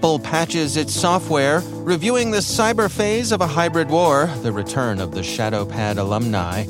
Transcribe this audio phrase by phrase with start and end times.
[0.00, 5.12] Apple patches its software, reviewing the cyber phase of a hybrid war, the return of
[5.12, 6.64] the ShadowPad alumni.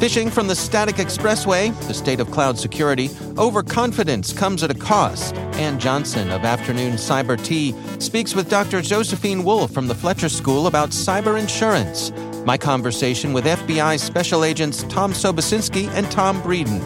[0.00, 3.08] Phishing from the static expressway, the state of cloud security,
[3.38, 5.36] overconfidence comes at a cost.
[5.54, 8.82] Ann Johnson of Afternoon Cyber Tea speaks with Dr.
[8.82, 12.10] Josephine Wolff from the Fletcher School about cyber insurance.
[12.44, 16.82] My conversation with FBI Special Agents Tom Sobocinski and Tom Breeden.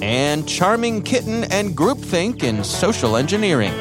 [0.00, 3.72] And Charming Kitten and Groupthink in Social Engineering.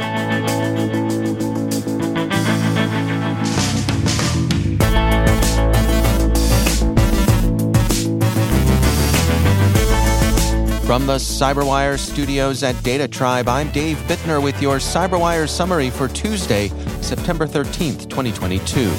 [10.90, 16.70] From the Cyberwire studios at DataTribe, I'm Dave Bittner with your Cyberwire summary for Tuesday,
[17.02, 18.90] September 13th, 2022.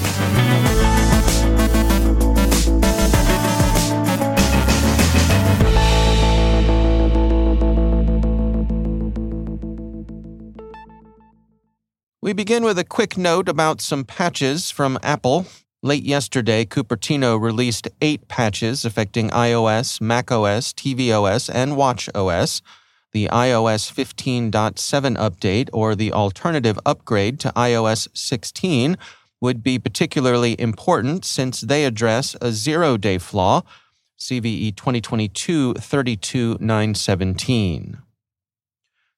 [12.23, 15.49] We begin with a quick note about some patches from Apple.
[15.83, 22.61] Late yesterday, Cupertino released eight patches affecting iOS, macOS, tvOS, and watchOS.
[23.13, 28.99] The iOS 15.7 update, or the alternative upgrade to iOS 16,
[29.41, 33.63] would be particularly important since they address a zero day flaw,
[34.19, 37.99] CVE 2022 32917.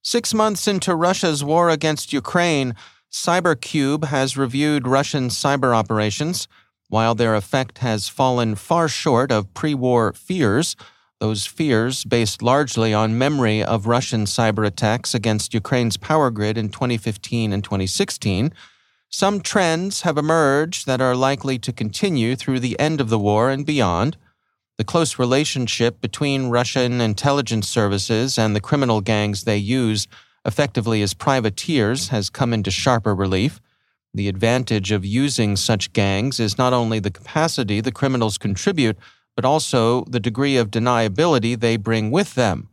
[0.05, 2.77] Six months into Russia's war against Ukraine,
[3.13, 6.49] CyberCube has reviewed Russian cyber operations.
[6.89, 10.77] While their effect has fallen far short of pre war fears,
[11.21, 16.71] those fears based largely on memory of Russian cyber attacks against Ukraine's power grid in
[16.71, 18.53] 2015 and 2016,
[19.09, 23.51] some trends have emerged that are likely to continue through the end of the war
[23.51, 24.17] and beyond.
[24.79, 30.09] The close relationship between Russian intelligence services and the criminal gangs they use
[30.45, 33.61] effectively as privateers has come into sharper relief.
[34.15, 38.99] The advantage of using such gangs is not only the capacity the criminals contribute,
[39.35, 42.69] but also the degree of deniability they bring with them.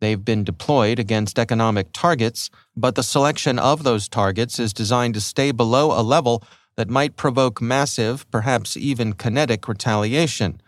[0.00, 5.20] They've been deployed against economic targets, but the selection of those targets is designed to
[5.20, 6.42] stay below a level
[6.76, 10.60] that might provoke massive, perhaps even kinetic retaliation.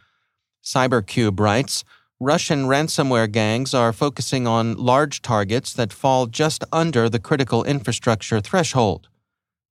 [0.64, 1.84] CyberCube writes
[2.20, 8.40] Russian ransomware gangs are focusing on large targets that fall just under the critical infrastructure
[8.40, 9.08] threshold.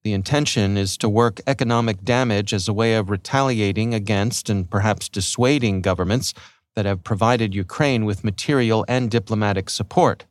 [0.03, 5.09] The intention is to work economic damage as a way of retaliating against and perhaps
[5.09, 6.35] dissuading governments
[6.75, 10.25] that have provided Ukraine with material and diplomatic support.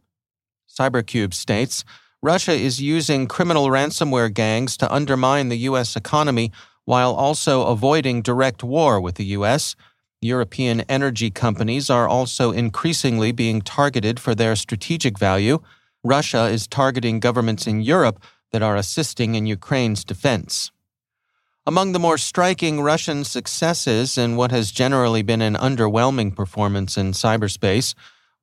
[0.69, 1.85] CyberCube states
[2.23, 5.97] Russia is using criminal ransomware gangs to undermine the U.S.
[5.97, 6.53] economy
[6.85, 9.75] while also avoiding direct war with the U.S.
[10.25, 15.59] European energy companies are also increasingly being targeted for their strategic value.
[16.03, 20.71] Russia is targeting governments in Europe that are assisting in Ukraine's defense.
[21.67, 27.13] Among the more striking Russian successes in what has generally been an underwhelming performance in
[27.13, 27.95] cyberspace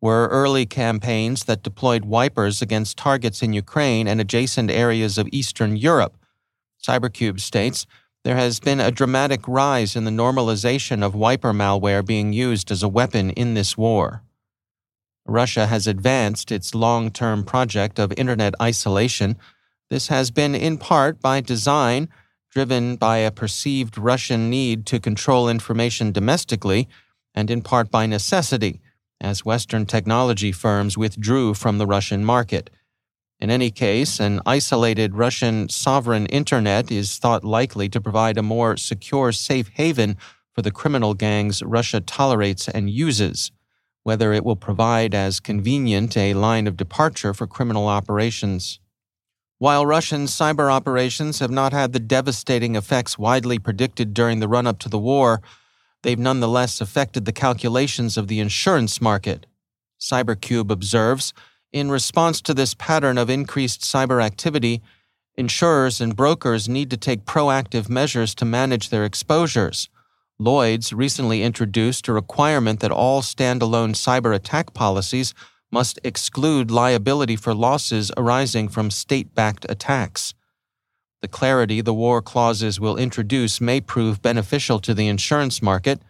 [0.02, 5.78] were early campaigns that deployed wipers against targets in Ukraine and adjacent areas of Eastern
[5.78, 6.16] Europe.
[6.84, 7.86] Cybercube states
[8.24, 12.84] there has been a dramatic rise in the normalization of wiper malware being used as
[12.84, 14.22] a weapon in this war.
[15.26, 19.38] Russia has advanced its long term project of internet isolation.
[19.90, 22.10] This has been in part by design,
[22.52, 26.88] driven by a perceived Russian need to control information domestically,
[27.34, 28.82] and in part by necessity,
[29.20, 32.70] as Western technology firms withdrew from the Russian market.
[33.42, 38.78] In any case, an isolated Russian sovereign internet is thought likely to provide a more
[38.78, 40.16] secure safe haven
[40.54, 43.52] for the criminal gangs Russia tolerates and uses.
[44.04, 48.80] Whether it will provide as convenient a line of departure for criminal operations.
[49.58, 54.68] While Russian cyber operations have not had the devastating effects widely predicted during the run
[54.68, 55.42] up to the war,
[56.04, 59.48] they've nonetheless affected the calculations of the insurance market.
[60.00, 61.34] Cybercube observes
[61.72, 64.82] In response to this pattern of increased cyber activity,
[65.36, 69.88] insurers and brokers need to take proactive measures to manage their exposures.
[70.38, 75.34] Lloyd's recently introduced a requirement that all standalone cyber attack policies
[75.72, 80.34] must exclude liability for losses arising from state backed attacks.
[81.22, 86.02] The clarity the war clauses will introduce may prove beneficial to the insurance market.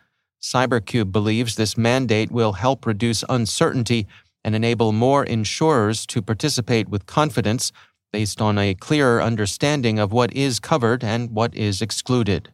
[0.42, 4.08] Cybercube believes this mandate will help reduce uncertainty
[4.44, 7.72] and enable more insurers to participate with confidence
[8.12, 12.52] based on a clearer understanding of what is covered and what is excluded.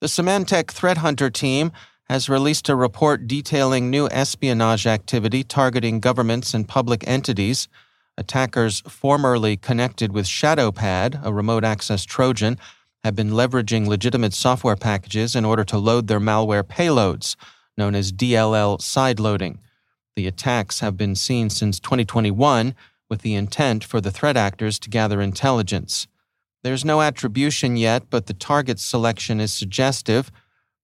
[0.00, 1.72] The Symantec Threat Hunter team
[2.08, 7.68] has released a report detailing new espionage activity targeting governments and public entities.
[8.16, 12.58] Attackers formerly connected with ShadowPad, a remote access Trojan,
[13.04, 17.36] have been leveraging legitimate software packages in order to load their malware payloads,
[17.76, 19.58] known as DLL sideloading.
[20.18, 22.74] The attacks have been seen since 2021
[23.08, 26.08] with the intent for the threat actors to gather intelligence.
[26.64, 30.32] There's no attribution yet, but the target selection is suggestive.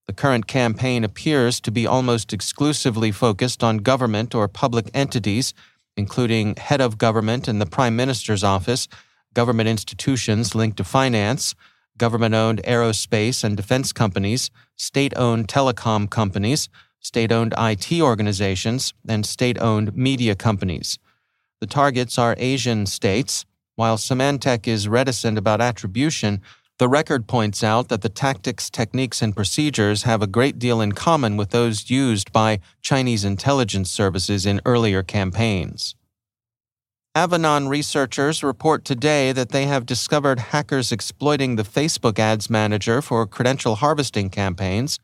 [0.07, 5.53] The current campaign appears to be almost exclusively focused on government or public entities,
[5.97, 8.87] including head of government and the Prime Minister's office,
[9.35, 11.57] government institutions linked to finance,
[11.99, 16.69] government owned aerospace and defense companies, state owned telecom companies,
[17.05, 20.99] state owned IT organizations, and state owned media companies.
[21.61, 23.45] The targets are Asian states.
[23.77, 26.41] While Symantec is reticent about attribution,
[26.79, 30.93] the record points out that the tactics, techniques, and procedures have a great deal in
[30.93, 35.95] common with those used by Chinese intelligence services in earlier campaigns.
[37.15, 43.25] Avanan researchers report today that they have discovered hackers exploiting the Facebook Ads Manager for
[43.25, 44.99] credential harvesting campaigns.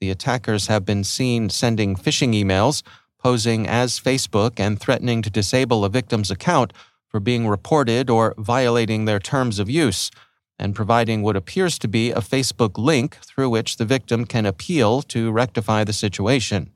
[0.00, 2.82] The attackers have been seen sending phishing emails,
[3.18, 6.72] posing as Facebook, and threatening to disable a victim's account
[7.08, 10.10] for being reported or violating their terms of use
[10.58, 15.02] and providing what appears to be a Facebook link through which the victim can appeal
[15.02, 16.70] to rectify the situation.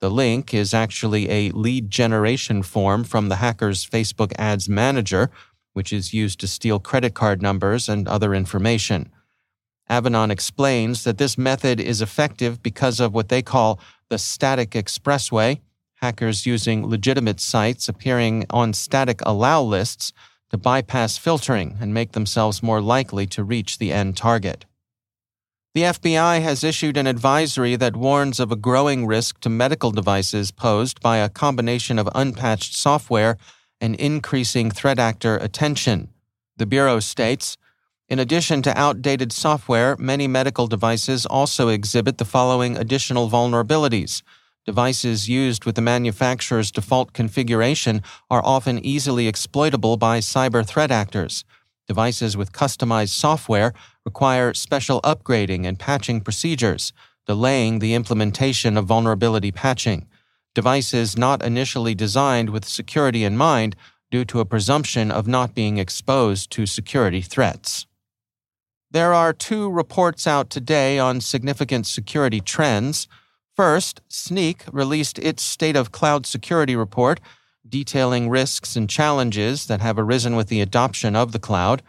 [0.00, 5.30] The link is actually a lead generation form from the hacker's Facebook Ads Manager,
[5.72, 9.10] which is used to steal credit card numbers and other information.
[9.88, 13.78] Avanan explains that this method is effective because of what they call
[14.08, 15.60] the static expressway,
[15.96, 20.12] hackers using legitimate sites appearing on static allow lists
[20.50, 24.64] to bypass filtering and make themselves more likely to reach the end target.
[25.74, 30.50] The FBI has issued an advisory that warns of a growing risk to medical devices
[30.50, 33.36] posed by a combination of unpatched software
[33.80, 36.08] and increasing threat actor attention.
[36.56, 37.58] The Bureau states
[38.08, 44.22] In addition to outdated software, many medical devices also exhibit the following additional vulnerabilities
[44.66, 51.44] Devices used with the manufacturer's default configuration are often easily exploitable by cyber threat actors.
[51.86, 53.72] Devices with customized software
[54.04, 56.92] require special upgrading and patching procedures,
[57.28, 60.08] delaying the implementation of vulnerability patching.
[60.52, 63.76] Devices not initially designed with security in mind
[64.10, 67.86] due to a presumption of not being exposed to security threats.
[68.96, 73.08] There are two reports out today on significant security trends.
[73.54, 77.20] First, Snyk released its State of Cloud Security report
[77.68, 81.82] detailing risks and challenges that have arisen with the adoption of the cloud.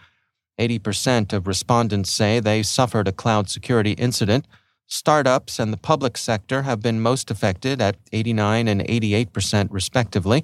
[0.60, 4.46] 80% of respondents say they suffered a cloud security incident.
[4.86, 10.44] Startups and the public sector have been most affected at 89 and 88% respectively.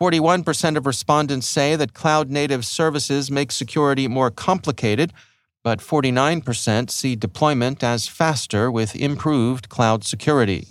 [0.00, 5.12] 41% of respondents say that cloud native services make security more complicated
[5.62, 10.68] but 49% see deployment as faster with improved cloud security.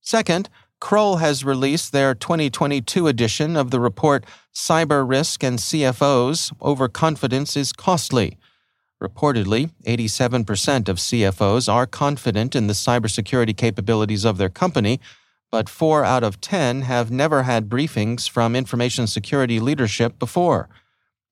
[0.00, 0.48] Second,
[0.80, 4.24] Kroll has released their 2022 edition of the report
[4.54, 8.36] Cyber Risk and CFOs Overconfidence is Costly.
[9.02, 15.00] Reportedly, 87% of CFOs are confident in the cybersecurity capabilities of their company,
[15.50, 20.68] but 4 out of 10 have never had briefings from information security leadership before.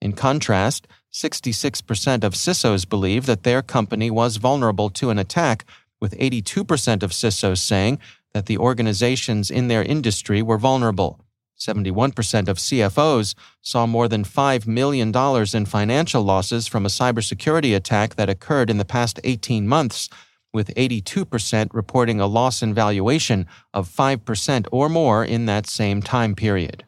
[0.00, 5.64] In contrast, 66% of CISOs believe that their company was vulnerable to an attack,
[6.00, 7.98] with 82% of CISOs saying
[8.32, 11.20] that the organizations in their industry were vulnerable.
[11.58, 15.12] 71% of CFOs saw more than $5 million
[15.54, 20.08] in financial losses from a cybersecurity attack that occurred in the past 18 months,
[20.52, 26.34] with 82% reporting a loss in valuation of 5% or more in that same time
[26.34, 26.84] period.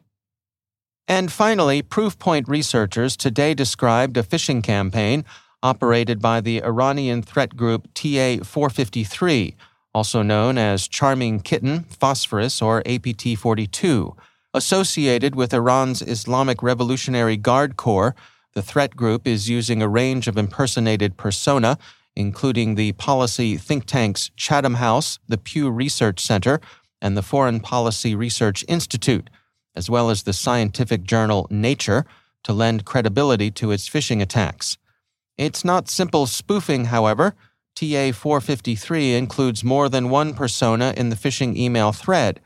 [1.07, 5.23] And finally, Proofpoint researchers today described a phishing campaign
[5.61, 9.55] operated by the Iranian threat group TA 453,
[9.93, 14.15] also known as Charming Kitten, Phosphorus, or APT 42.
[14.55, 18.15] Associated with Iran's Islamic Revolutionary Guard Corps,
[18.53, 21.77] the threat group is using a range of impersonated persona,
[22.15, 26.61] including the policy think tanks Chatham House, the Pew Research Center,
[26.99, 29.29] and the Foreign Policy Research Institute
[29.75, 32.05] as well as the scientific journal Nature,
[32.43, 34.77] to lend credibility to its phishing attacks.
[35.37, 37.35] It's not simple spoofing, however.
[37.75, 42.39] TA 453 includes more than one persona in the phishing email thread.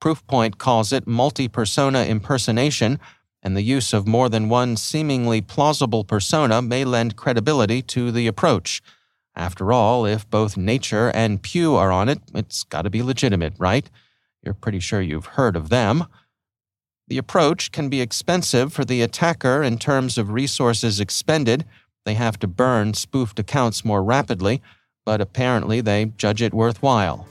[0.00, 2.98] Proofpoint calls it multi persona impersonation,
[3.42, 8.26] and the use of more than one seemingly plausible persona may lend credibility to the
[8.26, 8.82] approach.
[9.36, 13.54] After all, if both Nature and Pew are on it, it's got to be legitimate,
[13.58, 13.88] right?
[14.42, 16.06] You're pretty sure you've heard of them.
[17.10, 21.64] The approach can be expensive for the attacker in terms of resources expended.
[22.04, 24.62] They have to burn spoofed accounts more rapidly,
[25.04, 27.26] but apparently they judge it worthwhile.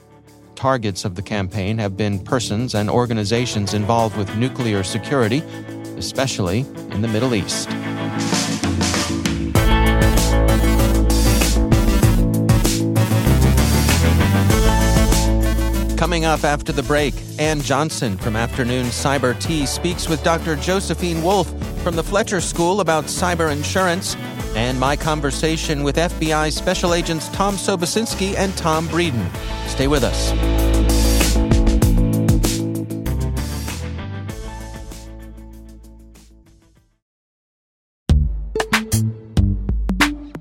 [0.54, 5.38] Targets of the campaign have been persons and organizations involved with nuclear security,
[5.96, 7.70] especially in the Middle East.
[16.00, 20.56] Coming up after the break, Ann Johnson from Afternoon Cyber Tea speaks with Dr.
[20.56, 21.46] Josephine Wolff
[21.82, 24.16] from the Fletcher School about cyber insurance,
[24.56, 29.28] and my conversation with FBI Special Agents Tom Sobocinski and Tom Breeden.
[29.68, 30.69] Stay with us.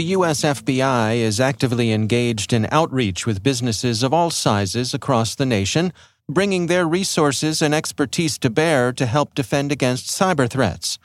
[0.00, 0.40] The U.S.
[0.40, 5.92] FBI is actively engaged in outreach with businesses of all sizes across the nation,
[6.26, 10.98] bringing their resources and expertise to bear to help defend against cyber threats.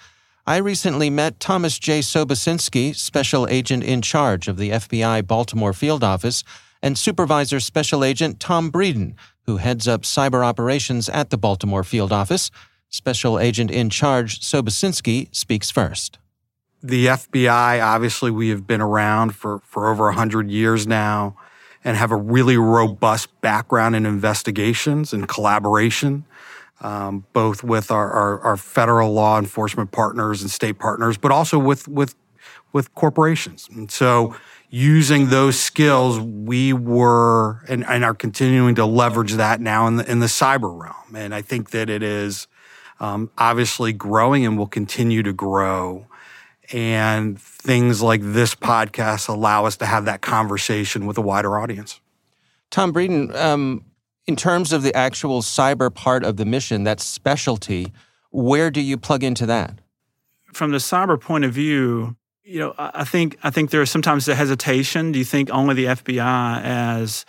[0.48, 2.00] I recently met Thomas J.
[2.00, 6.46] Sobocinski, Special Agent in charge of the FBI Baltimore Field Office,
[6.82, 12.14] and Supervisor Special Agent Tom Breeden, who heads up cyber operations at the Baltimore Field
[12.14, 12.50] Office.
[12.88, 16.18] Special Agent in charge Sobocinski speaks first.
[16.86, 21.36] The FBI, obviously, we have been around for, for over 100 years now
[21.84, 26.26] and have a really robust background in investigations and collaboration
[26.82, 31.58] um, both with our, our, our, federal law enforcement partners and state partners, but also
[31.58, 32.16] with with
[32.74, 33.70] with corporations.
[33.72, 34.36] And so,
[34.70, 40.12] using those skills, we were and, and, are continuing to leverage that now in the
[40.12, 41.16] in the cyber realm.
[41.16, 42.48] And I think that it is
[43.00, 46.08] um, obviously growing and will continue to grow.
[46.74, 52.00] And things like this podcast allow us to have that conversation with a wider audience.
[52.72, 53.86] Tom Breeden, um,
[54.28, 57.94] in terms of the actual cyber part of the mission, that specialty,
[58.32, 59.80] where do you plug into that?
[60.54, 64.36] From the cyber point of view, you know, I think I think there's sometimes a
[64.36, 65.12] hesitation.
[65.12, 67.26] Do you think only the FBI as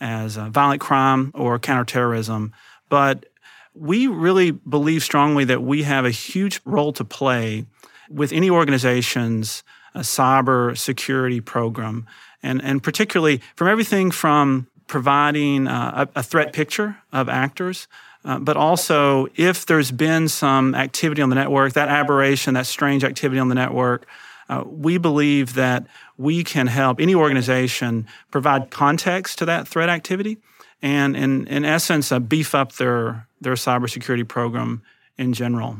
[0.00, 2.52] as violent crime or counterterrorism?
[2.88, 3.26] But
[3.74, 7.66] we really believe strongly that we have a huge role to play
[8.10, 9.62] with any organization's
[9.94, 12.06] uh, cyber security program,
[12.42, 17.86] and and particularly from everything from providing uh, a, a, threat picture of actors.
[18.24, 23.04] Uh, but also, if there's been some activity on the network, that aberration, that strange
[23.04, 24.06] activity on the network,
[24.48, 25.86] uh, we believe that
[26.18, 30.38] we can help any organization provide context to that threat activity
[30.82, 34.82] and, in, in essence, uh, beef up their, their cybersecurity program
[35.16, 35.78] in general.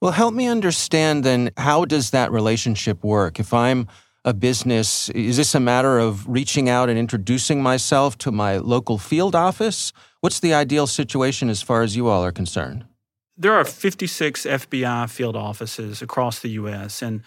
[0.00, 3.40] Well, help me understand then how does that relationship work?
[3.40, 3.88] If I'm
[4.26, 8.98] a business, is this a matter of reaching out and introducing myself to my local
[8.98, 9.92] field office?
[10.20, 12.84] What's the ideal situation as far as you all are concerned?
[13.38, 17.22] There are 56 FBI field offices across the U.S., and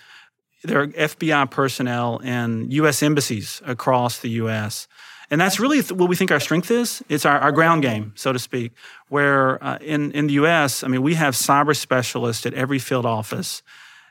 [0.64, 3.02] there are FBI personnel in U.S.
[3.02, 4.88] embassies across the U.S.
[5.32, 7.04] And that's really what we think our strength is.
[7.08, 8.74] It's our, our ground game, so to speak,
[9.10, 13.06] where uh, in, in the U.S., I mean, we have cyber specialists at every field
[13.06, 13.62] office.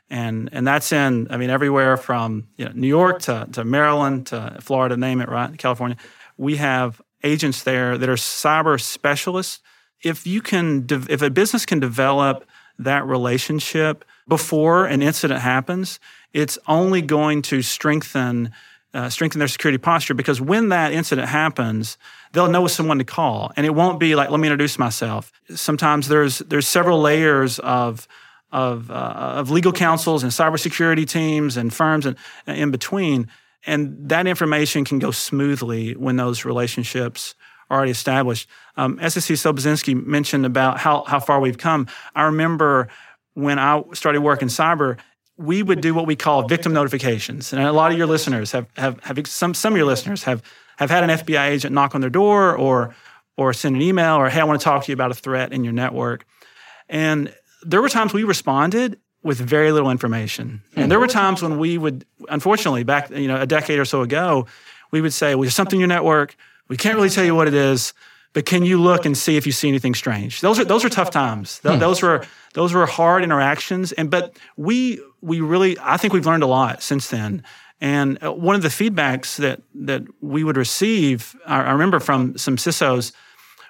[0.09, 4.27] And, and that's in, I mean, everywhere from you know, New York to, to Maryland
[4.27, 5.55] to Florida, name it, right?
[5.57, 5.97] California.
[6.37, 9.59] We have agents there that are cyber specialists.
[10.01, 12.45] If you can, de- if a business can develop
[12.79, 15.99] that relationship before an incident happens,
[16.33, 18.51] it's only going to strengthen
[18.93, 21.97] uh, strengthen their security posture because when that incident happens,
[22.33, 26.07] they'll know someone to call, and it won't be like, "Let me introduce myself." Sometimes
[26.07, 28.07] there's there's several layers of
[28.51, 33.27] of, uh, of legal counsels and cybersecurity teams and firms and uh, in between,
[33.65, 37.35] and that information can go smoothly when those relationships
[37.69, 38.49] are already established.
[38.75, 41.87] Um, SAC Sobocinski mentioned about how how far we've come.
[42.15, 42.87] I remember
[43.33, 44.97] when I started working cyber,
[45.39, 47.53] we would do what we call victim notifications.
[47.53, 50.43] And a lot of your listeners have, have, have some, some of your listeners have,
[50.77, 52.93] have had an FBI agent knock on their door or,
[53.37, 55.53] or send an email or, hey, I want to talk to you about a threat
[55.53, 56.25] in your network.
[56.89, 60.61] And there were times we responded with very little information.
[60.75, 64.01] And there were times when we would, unfortunately, back you know a decade or so
[64.01, 64.45] ago,
[64.91, 66.35] we would say, well, there's something in your network.
[66.67, 67.93] We can't really tell you what it is,
[68.33, 70.41] but can you look and see if you see anything strange?
[70.41, 71.59] Those are those are tough times.
[71.79, 73.91] Those were those were hard interactions.
[73.91, 77.43] And but we we really I think we've learned a lot since then.
[77.81, 82.57] And uh, one of the feedbacks that that we would receive, I remember from some
[82.57, 83.13] CISOs,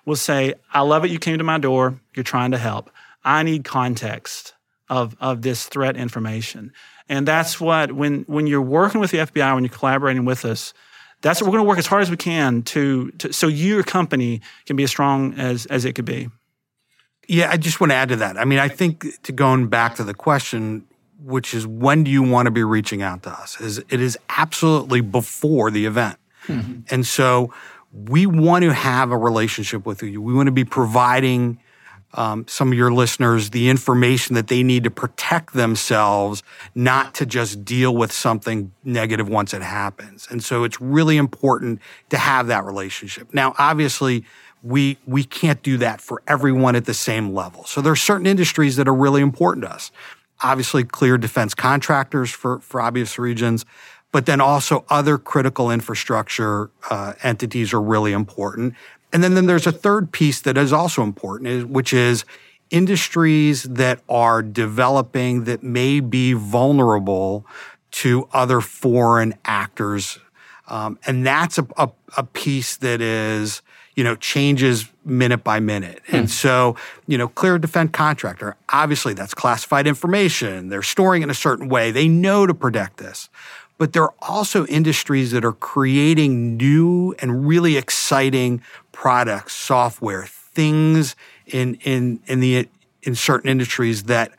[0.05, 1.11] will say, "I love it.
[1.11, 1.99] You came to my door.
[2.15, 2.89] You're trying to help.
[3.23, 4.53] I need context
[4.89, 6.73] of of this threat information."
[7.07, 10.73] And that's what when when you're working with the FBI, when you're collaborating with us,
[11.21, 13.83] that's what we're going to work as hard as we can to, to so your
[13.83, 16.29] company can be as strong as as it could be.
[17.27, 18.37] Yeah, I just want to add to that.
[18.37, 20.87] I mean, I think to going back to the question,
[21.23, 23.59] which is when do you want to be reaching out to us?
[23.61, 26.17] Is it is absolutely before the event.
[26.47, 26.81] Mm-hmm.
[26.89, 27.53] And so
[27.91, 30.21] we want to have a relationship with you.
[30.21, 31.59] We want to be providing
[32.13, 36.43] um, some of your listeners the information that they need to protect themselves,
[36.73, 40.27] not to just deal with something negative once it happens.
[40.29, 43.33] And so it's really important to have that relationship.
[43.33, 44.25] Now, obviously,
[44.63, 47.63] we we can't do that for everyone at the same level.
[47.65, 49.91] So there are certain industries that are really important to us.
[50.41, 53.65] Obviously, clear defense contractors for for obvious reasons,
[54.11, 58.73] but then also other critical infrastructure uh, entities are really important.
[59.11, 62.25] And then, then there's a third piece that is also important, which is
[62.69, 67.45] industries that are developing that may be vulnerable
[67.91, 70.19] to other foreign actors.
[70.67, 73.63] Um, and that's a, a, a piece that is
[73.99, 76.01] you know, changes minute by minute.
[76.07, 76.15] Hmm.
[76.15, 80.69] And so, you know, clear defense contractor, obviously that's classified information.
[80.69, 81.91] They're storing it in a certain way.
[81.91, 83.27] They know to protect this.
[83.77, 88.61] But there are also industries that are creating new and really exciting
[88.99, 92.67] products, software, things in in in the
[93.01, 94.33] in certain industries that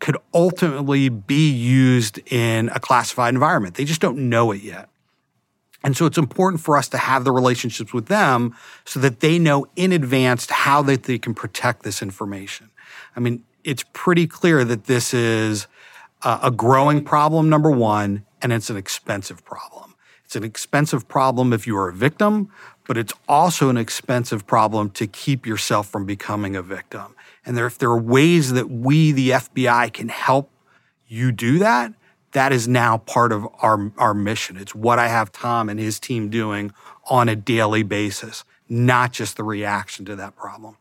[0.00, 3.76] could ultimately be used in a classified environment.
[3.76, 4.88] They just don't know it yet.
[5.84, 9.38] And so it's important for us to have the relationships with them so that they
[9.38, 12.70] know in advance how that they can protect this information.
[13.14, 15.68] I mean, it's pretty clear that this is
[16.24, 19.94] a growing problem, number one, and it's an expensive problem.
[20.24, 22.50] It's an expensive problem if you are a victim,
[22.86, 27.14] but it's also an expensive problem to keep yourself from becoming a victim.
[27.44, 30.50] And there, if there are ways that we, the FBI, can help
[31.06, 31.92] you do that,
[32.32, 34.56] that is now part of our, our mission.
[34.56, 36.72] It's what I have Tom and his team doing
[37.08, 40.76] on a daily basis, not just the reaction to that problem.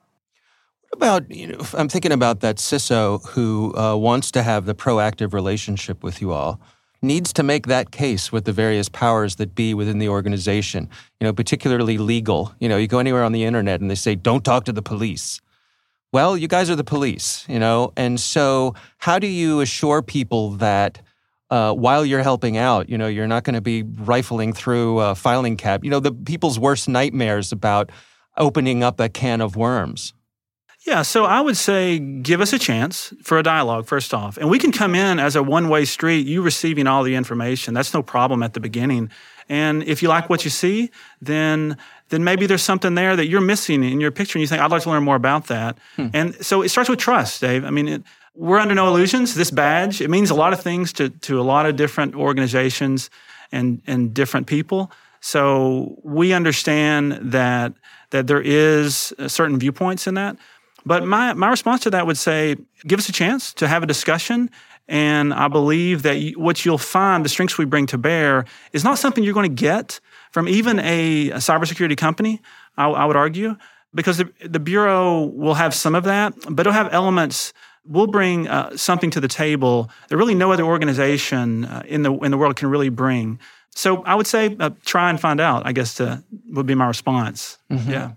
[0.90, 4.76] What about, you know, I'm thinking about that CISO who uh, wants to have the
[4.76, 6.60] proactive relationship with you all
[7.06, 10.90] needs to make that case with the various powers that be within the organization,
[11.20, 12.54] you know, particularly legal.
[12.60, 14.82] You know, you go anywhere on the internet and they say, don't talk to the
[14.82, 15.42] police.
[16.12, 20.52] Well, you guys are the police, you know, and so how do you assure people
[20.52, 21.02] that
[21.50, 25.14] uh, while you're helping out, you know, you're not going to be rifling through a
[25.16, 27.92] filing cab, you know, the people's worst nightmares about
[28.38, 30.14] opening up a can of worms?
[30.86, 34.38] Yeah, so I would say give us a chance for a dialogue, first off.
[34.38, 37.74] And we can come in as a one way street, you receiving all the information.
[37.74, 39.10] That's no problem at the beginning.
[39.50, 41.78] And if you like what you see, then
[42.10, 44.70] then maybe there's something there that you're missing in your picture and you think, I'd
[44.70, 45.80] like to learn more about that.
[45.96, 46.08] Hmm.
[46.14, 47.66] And so it starts with trust, Dave.
[47.66, 48.04] I mean, it,
[48.36, 49.34] we're under no illusions.
[49.34, 53.10] This badge, it means a lot of things to, to a lot of different organizations
[53.52, 54.92] and, and different people.
[55.20, 57.74] So we understand that
[58.12, 60.38] that there is certain viewpoints in that.
[60.86, 63.88] But my, my response to that would say give us a chance to have a
[63.88, 64.50] discussion.
[64.88, 68.84] And I believe that you, what you'll find, the strengths we bring to bear, is
[68.84, 70.00] not something you're going to get
[70.32, 72.42] from even a, a cybersecurity company,
[72.78, 73.56] I, I, would argue,
[73.96, 77.52] because the, the Bureau will have some of that, but it'll have elements.
[77.84, 82.14] We'll bring uh, something to the table that really no other organization uh, in the
[82.14, 83.40] in the world can really bring.
[83.76, 85.66] So I would say uh, try and find out.
[85.66, 87.58] I guess to, would be my response.
[87.72, 87.92] Mm-hmm.
[87.92, 88.12] Yeah.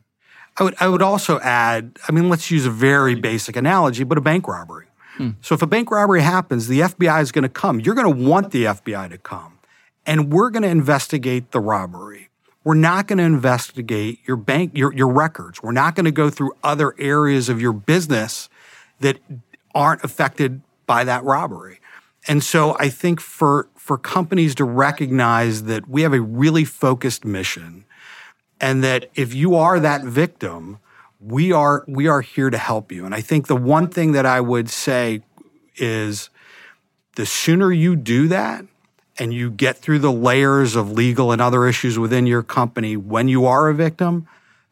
[0.59, 4.18] I would, I would also add, I mean, let's use a very basic analogy, but
[4.18, 4.87] a bank robbery.
[5.16, 5.31] Hmm.
[5.40, 7.81] So if a bank robbery happens, the FBI is going to come.
[7.81, 9.59] You're going to want the FBI to come.
[10.05, 12.31] And we're going to investigate the robbery.
[12.64, 15.62] We're not going to investigate your bank, your, your records.
[15.62, 18.49] We're not going to go through other areas of your business
[19.01, 19.18] that
[19.75, 21.81] aren't affected by that robbery.
[22.27, 27.25] And so I think for, for companies to recognize that we have a really focused
[27.25, 27.85] mission
[28.61, 30.79] and that if you are that victim,
[31.21, 33.05] we are we are here to help you.
[33.05, 35.23] And I think the one thing that I would say
[35.77, 36.31] is
[37.16, 38.64] the sooner you do that
[39.18, 43.29] and you get through the layers of legal and other issues within your company when
[43.29, 44.29] you are a victim,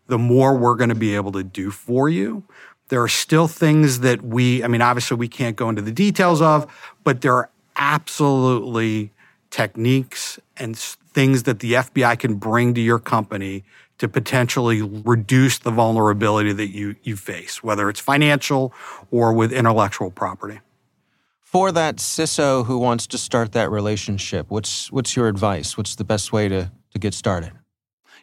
[0.06, 2.44] the more we're going to be able to do for you.
[2.88, 6.40] There are still things that we, I mean, obviously we can't go into the details
[6.40, 6.72] of,
[7.02, 9.10] but there are absolutely
[9.50, 10.76] techniques and
[11.16, 13.64] things that the FBI can bring to your company
[13.96, 18.74] to potentially reduce the vulnerability that you, you face, whether it's financial
[19.10, 20.60] or with intellectual property.
[21.40, 25.78] For that CISO who wants to start that relationship, what's, what's your advice?
[25.78, 27.52] What's the best way to, to get started?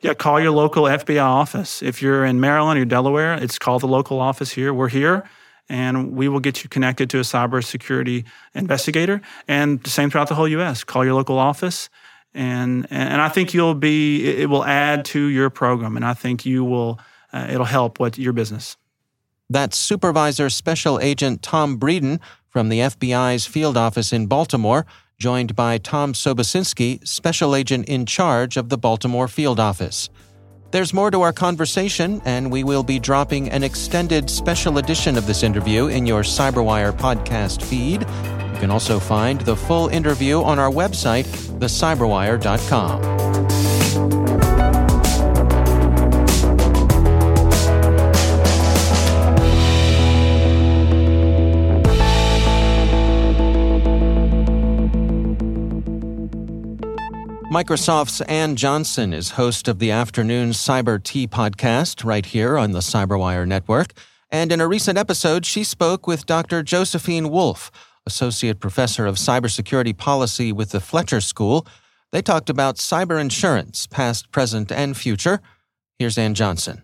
[0.02, 1.82] Yeah, call your local FBI office.
[1.82, 4.72] If you're in Maryland or Delaware, it's call the local office here.
[4.72, 5.28] We're here
[5.68, 9.20] and we will get you connected to a cybersecurity investigator.
[9.48, 10.84] And the same throughout the whole U.S.
[10.84, 11.90] Call your local office
[12.34, 16.46] and and I think you'll be it will add to your program, and I think
[16.46, 17.00] you will
[17.32, 18.78] uh, it'll help what your business.
[19.50, 24.86] That's Supervisor Special Agent Tom Breeden from the FBI's field office in Baltimore,
[25.18, 30.10] joined by Tom Sobocinski, Special Agent in charge of the Baltimore field office.
[30.72, 35.28] There's more to our conversation, and we will be dropping an extended special edition of
[35.28, 38.08] this interview in your CyberWire podcast feed
[38.64, 41.26] can also find the full interview on our website,
[41.60, 43.02] thecyberwire.com.
[57.52, 62.80] Microsoft's Ann Johnson is host of the afternoon Cyber Tea podcast right here on the
[62.80, 63.92] Cyberwire Network.
[64.32, 66.64] And in a recent episode, she spoke with Dr.
[66.64, 67.70] Josephine Wolff
[68.06, 71.66] associate professor of cybersecurity policy with the Fletcher School.
[72.12, 75.42] They talked about cyber insurance, past, present, and future.
[75.98, 76.84] Here's Ann Johnson.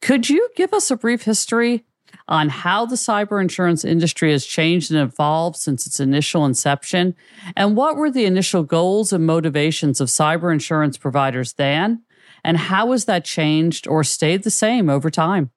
[0.00, 1.84] Could you give us a brief history
[2.28, 7.14] on how the cyber insurance industry has changed and evolved since its initial inception?
[7.56, 12.02] And what were the initial goals and motivations of cyber insurance providers then?
[12.42, 15.50] And how has that changed or stayed the same over time?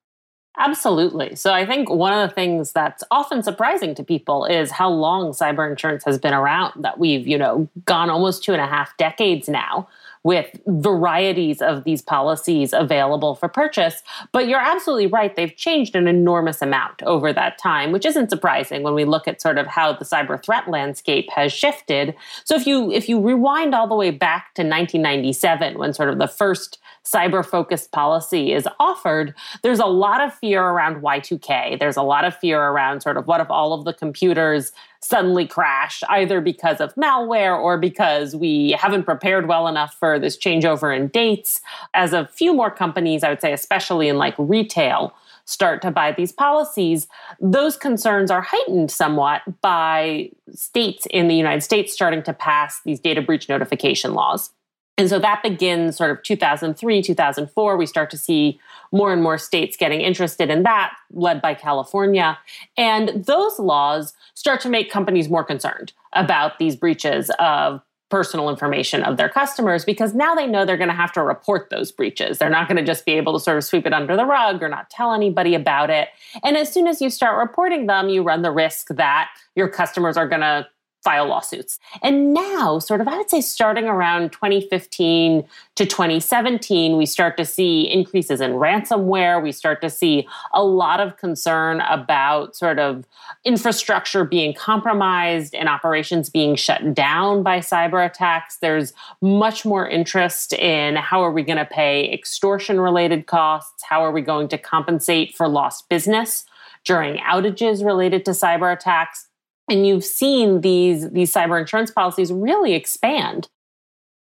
[0.59, 1.35] Absolutely.
[1.35, 5.31] So I think one of the things that's often surprising to people is how long
[5.31, 8.95] cyber insurance has been around, that we've, you know, gone almost two and a half
[8.97, 9.87] decades now
[10.23, 14.01] with varieties of these policies available for purchase.
[14.31, 15.33] But you're absolutely right.
[15.33, 19.41] They've changed an enormous amount over that time, which isn't surprising when we look at
[19.41, 22.15] sort of how the cyber threat landscape has shifted.
[22.43, 26.17] So if you if you rewind all the way back to 1997 when sort of
[26.17, 31.79] the first cyber focused policy is offered, there's a lot of fear around Y2K.
[31.79, 35.47] There's a lot of fear around sort of what if all of the computers suddenly
[35.47, 40.95] crash, either because of malware or because we haven't prepared well enough for this changeover
[40.95, 41.61] in dates.
[41.93, 45.13] As a few more companies, I would say, especially in like retail,
[45.45, 47.07] start to buy these policies,
[47.39, 52.99] those concerns are heightened somewhat by states in the United States starting to pass these
[52.99, 54.51] data breach notification laws.
[54.97, 57.77] And so that begins sort of 2003, 2004.
[57.77, 58.59] We start to see
[58.91, 62.37] more and more states getting interested in that, led by California.
[62.77, 69.03] And those laws start to make companies more concerned about these breaches of personal information
[69.03, 72.37] of their customers because now they know they're going to have to report those breaches.
[72.37, 74.63] They're not going to just be able to sort of sweep it under the rug
[74.63, 76.07] or not tell anybody about it.
[76.43, 80.15] And as soon as you start reporting them, you run the risk that your customers
[80.15, 80.67] are going to
[81.07, 81.79] file lawsuits.
[82.03, 87.45] And now, sort of, I would say starting around 2015 to 2017, we start to
[87.45, 89.41] see increases in ransomware.
[89.41, 93.05] We start to see a lot of concern about sort of
[93.45, 98.57] infrastructure being compromised and operations being shut down by cyber attacks.
[98.57, 98.91] There's
[99.21, 103.81] much more interest in how are we going to pay extortion related costs?
[103.81, 106.43] How are we going to compensate for lost business?
[106.83, 109.26] during outages related to cyber attacks
[109.67, 113.49] and you've seen these these cyber insurance policies really expand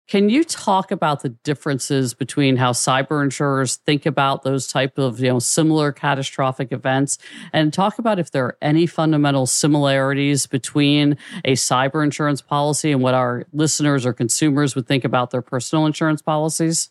[0.10, 5.20] can you talk about the differences between how cyber insurers think about those type of
[5.20, 7.20] you know similar catastrophic events
[7.54, 13.04] and talk about if there are any fundamental similarities between a cyber insurance policy and
[13.04, 16.90] what our listeners or consumers would think about their personal insurance policies?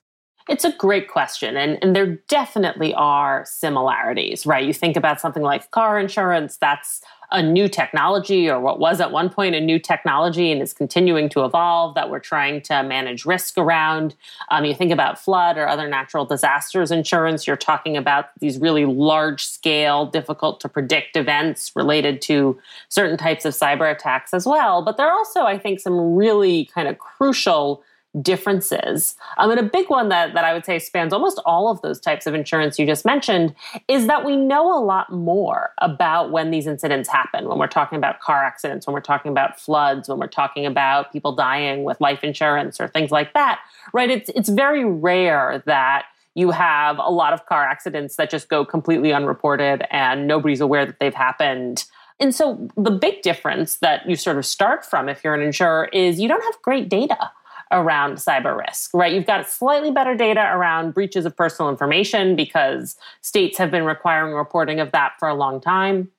[0.48, 1.56] It's a great question.
[1.56, 4.64] And, and there definitely are similarities, right?
[4.64, 9.12] You think about something like car insurance, that's a new technology or what was at
[9.12, 13.26] one point a new technology and is continuing to evolve that we're trying to manage
[13.26, 14.14] risk around.
[14.50, 18.86] Um, you think about flood or other natural disasters insurance, you're talking about these really
[18.86, 22.58] large scale, difficult to predict events related to
[22.88, 24.82] certain types of cyber attacks as well.
[24.82, 27.82] But there are also, I think, some really kind of crucial
[28.22, 29.16] differences.
[29.36, 32.00] Um, and a big one that, that I would say spans almost all of those
[32.00, 33.54] types of insurance you just mentioned
[33.86, 37.96] is that we know a lot more about when these incidents happen, when we're talking
[37.96, 42.00] about car accidents, when we're talking about floods, when we're talking about people dying with
[42.00, 43.60] life insurance or things like that,
[43.92, 44.10] right?
[44.10, 48.64] It's, it's very rare that you have a lot of car accidents that just go
[48.64, 51.84] completely unreported and nobody's aware that they've happened.
[52.20, 55.88] And so the big difference that you sort of start from if you're an insurer
[55.92, 57.30] is you don't have great data
[57.70, 59.12] around cyber risk, right?
[59.12, 64.34] You've got slightly better data around breaches of personal information because states have been requiring
[64.34, 66.10] reporting of that for a long time.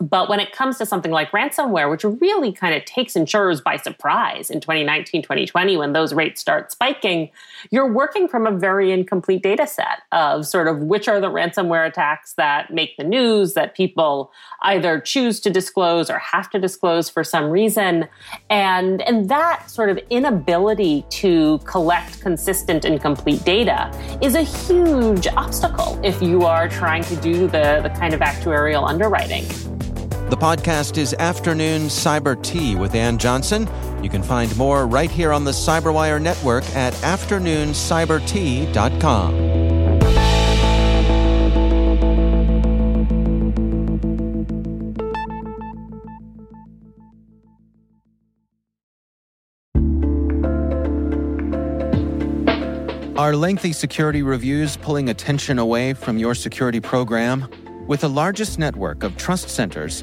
[0.00, 3.76] But when it comes to something like ransomware, which really kind of takes insurers by
[3.76, 7.30] surprise in 2019, 2020, when those rates start spiking,
[7.70, 11.86] you're working from a very incomplete data set of sort of which are the ransomware
[11.86, 14.30] attacks that make the news that people
[14.62, 18.06] either choose to disclose or have to disclose for some reason.
[18.50, 23.90] And, and that sort of inability to collect consistent and complete data
[24.22, 28.86] is a huge obstacle if you are trying to do the, the kind of actuarial
[28.86, 29.46] underwriting.
[30.28, 33.68] The podcast is Afternoon Cyber Tea with Ann Johnson.
[34.02, 39.34] You can find more right here on the Cyberwire network at afternooncybertea.com.
[53.16, 57.48] Are lengthy security reviews pulling attention away from your security program?
[57.86, 60.02] With the largest network of trust centers,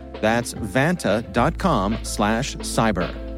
[0.21, 3.31] That's vanta.com slash cyber.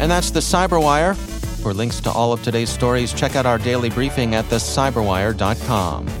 [0.00, 1.14] And that's the Cyberwire.
[1.62, 6.19] For links to all of today's stories, check out our daily briefing at thecyberwire.com.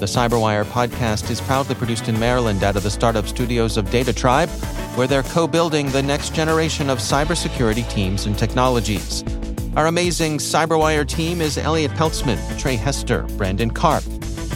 [0.00, 4.48] The Cyberwire podcast is proudly produced in Maryland out of the startup studios of DataTribe,
[4.96, 9.22] where they're co building the next generation of cybersecurity teams and technologies.
[9.76, 14.00] Our amazing Cyberwire team is Elliot Peltzman, Trey Hester, Brandon Karpf,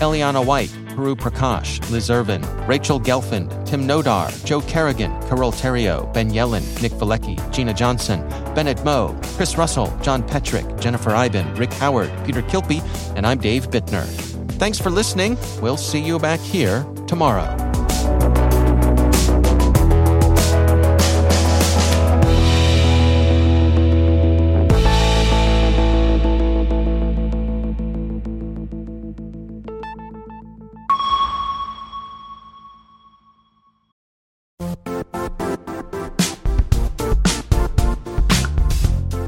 [0.00, 6.30] Eliana White, Puru Prakash, Liz Irvin, Rachel Gelfand, Tim Nodar, Joe Carrigan, Carole Theriault, Ben
[6.30, 12.10] Yelin, Nick Veliky, Gina Johnson, Bennett Moe, Chris Russell, John Petrik, Jennifer Eiben, Rick Howard,
[12.24, 12.80] Peter Kilpe,
[13.14, 14.33] and I'm Dave Bittner.
[14.56, 15.36] Thanks for listening.
[15.60, 17.64] We'll see you back here tomorrow.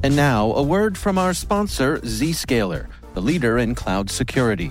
[0.02, 4.70] And now, a word from our sponsor, Zscaler, the leader in cloud security.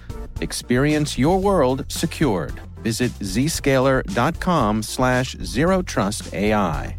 [0.41, 2.59] Experience your world secured.
[2.83, 6.97] Visit zscaler.com slash zero trust AI.